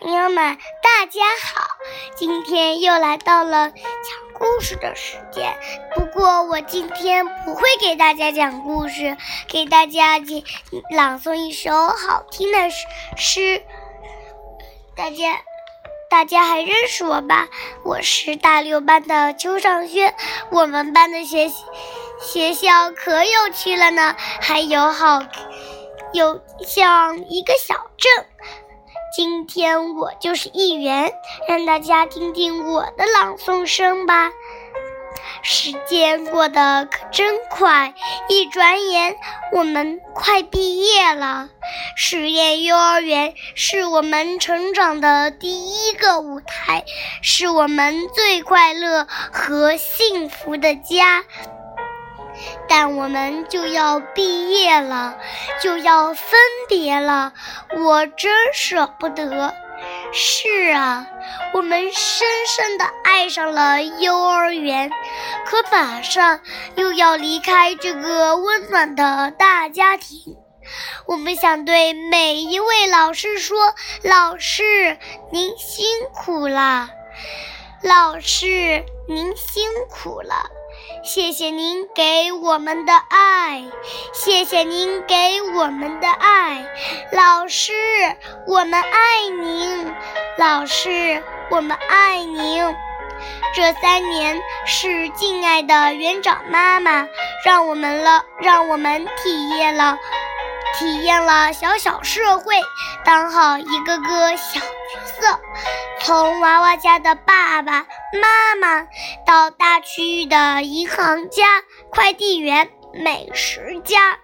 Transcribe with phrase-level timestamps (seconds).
[0.00, 1.66] 朋友们，大家好！
[2.16, 3.78] 今天又来到了讲
[4.32, 5.54] 故事的时间。
[5.94, 10.42] 不过我今天不会给大家讲故事，给大家讲
[10.90, 12.70] 朗诵一首好听的
[13.14, 13.62] 诗。
[14.96, 15.42] 大家，
[16.08, 17.48] 大家还认识我吧？
[17.84, 20.14] 我是大六班的邱尚轩。
[20.50, 21.52] 我们班的学
[22.22, 25.22] 学校可有趣了呢，还有好
[26.14, 28.26] 有像一个小镇。
[29.12, 31.12] 今天我就是一员，
[31.48, 34.30] 让大家听听我的朗诵声吧。
[35.42, 37.92] 时间过得可真快，
[38.28, 39.16] 一转眼
[39.52, 41.48] 我们快毕业了。
[41.96, 46.84] 实验幼儿园是我们成长的第一个舞台，
[47.20, 51.24] 是我们最快乐和幸福的家。
[52.70, 55.18] 但我们就要毕业了，
[55.60, 56.38] 就要分
[56.68, 57.32] 别了，
[57.76, 59.52] 我真舍不得。
[60.12, 61.06] 是啊，
[61.52, 64.88] 我们深深的爱上了幼儿园，
[65.46, 66.40] 可马上
[66.76, 70.36] 又要离开这个温暖的大家庭。
[71.06, 74.96] 我们想对每一位老师说：“老师，
[75.32, 76.88] 您辛苦了，
[77.82, 80.50] 老师，您辛苦了。”
[81.02, 83.64] 谢谢您给我们的爱，
[84.12, 86.64] 谢谢您给我们的爱，
[87.12, 87.72] 老师，
[88.46, 89.92] 我们爱您，
[90.36, 92.62] 老师，我们爱您。
[93.54, 97.06] 这三年是敬爱的园长妈妈
[97.44, 99.98] 让我们了，让我们体验了，
[100.78, 102.54] 体验了小小社会，
[103.04, 105.40] 当好一个个小角色。
[106.02, 107.84] 从娃娃家的爸爸
[108.22, 108.86] 妈妈
[109.30, 114.18] 到大区域的银行家、快递员、美食家，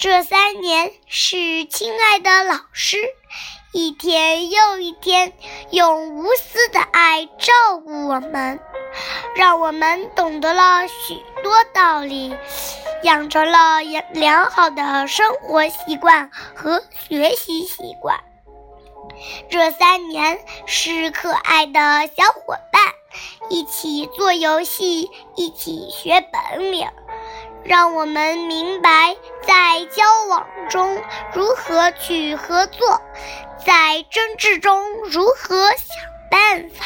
[0.00, 2.96] 这三年是亲爱的老师，
[3.72, 5.32] 一天又一天
[5.70, 8.58] 用无私的爱照顾我们，
[9.36, 11.14] 让我们懂得了许
[11.44, 12.34] 多道理，
[13.04, 18.18] 养成了良良好的生活习惯和学习习惯。
[19.48, 22.56] 这三年是可爱的小伙，
[23.48, 26.88] 一起做游戏，一起学本领，
[27.64, 29.16] 让我们明白
[29.46, 33.00] 在交往中如何去合作，
[33.64, 35.96] 在争执中如何想
[36.30, 36.84] 办法。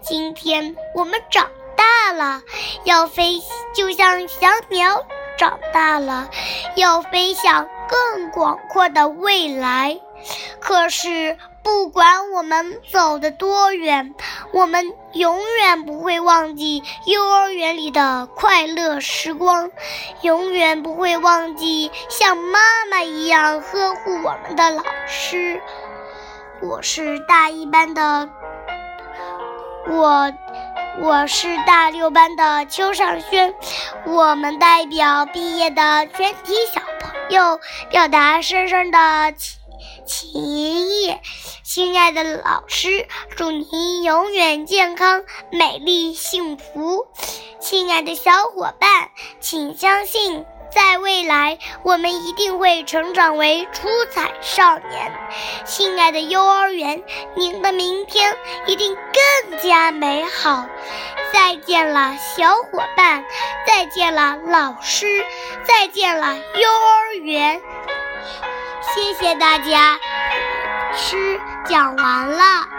[0.00, 2.42] 今天我们长大了，
[2.84, 3.42] 要飞，
[3.74, 5.04] 就像小鸟
[5.36, 6.30] 长大了，
[6.76, 10.00] 要飞向更广阔的未来。
[10.60, 11.36] 可是。
[11.64, 12.11] 不管
[12.42, 14.16] 我们走得多远，
[14.52, 19.70] 我们永远不会忘记幼儿园里的快乐时光，
[20.22, 22.58] 永远不会忘记像妈
[22.90, 25.62] 妈一样呵护我们的老师。
[26.60, 28.28] 我是大一班的，
[29.88, 30.32] 我
[31.00, 33.54] 我是大六班的邱尚轩，
[34.04, 39.60] 我们代表毕业的全体小朋友，表达深深的情
[40.04, 41.16] 情谊。
[41.74, 47.06] 亲爱的老师，祝您永远健康、美丽、幸福。
[47.60, 49.08] 亲爱的小伙伴，
[49.40, 55.10] 请相信，在未来我们一定会成长为出彩少年。
[55.64, 57.02] 亲爱的幼儿园，
[57.36, 60.66] 您的明天一定更加美好。
[61.32, 63.24] 再见了，小伙伴！
[63.66, 65.24] 再见了，老师！
[65.64, 67.62] 再见了，幼儿园！
[68.94, 69.98] 谢谢大家。
[70.94, 71.31] 师
[71.72, 72.71] 讲完了。